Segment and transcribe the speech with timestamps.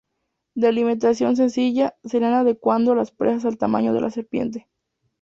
[0.55, 4.67] De alimentación sencilla, se irán adecuando las presas al tamaño de la serpiente.